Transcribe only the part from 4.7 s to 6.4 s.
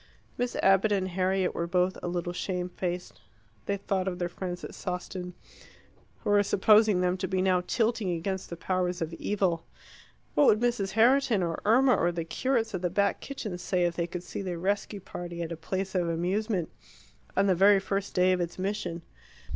Sawston, who